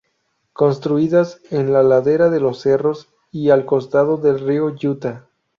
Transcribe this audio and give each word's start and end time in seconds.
Construidas 0.53 1.39
en 1.51 1.71
la 1.73 1.83
ladera 1.83 2.31
de 2.31 2.39
los 2.39 2.57
cerros 2.59 3.09
y 3.31 3.51
al 3.51 3.67
costado 3.67 4.17
del 4.17 4.39
río 4.39 4.73
Lluta. 4.75 5.29